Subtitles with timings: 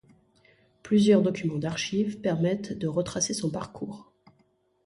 [0.81, 4.11] Plusieurs documents d'archives permettent de retracer son parcours.